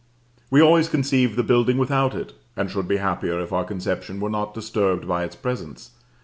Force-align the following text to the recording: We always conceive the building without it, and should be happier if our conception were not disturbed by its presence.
We 0.49 0.61
always 0.63 0.89
conceive 0.89 1.35
the 1.35 1.43
building 1.43 1.77
without 1.77 2.15
it, 2.15 2.33
and 2.57 2.71
should 2.71 2.87
be 2.87 2.97
happier 2.97 3.39
if 3.39 3.53
our 3.53 3.63
conception 3.65 4.19
were 4.19 4.31
not 4.31 4.55
disturbed 4.55 5.07
by 5.07 5.23
its 5.25 5.35
presence. 5.35 5.91